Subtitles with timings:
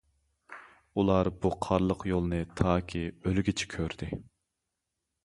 [1.01, 4.11] ئۇلار بۇ قارلىق يولنى تاكى ئۆلگۈچە كۆردى.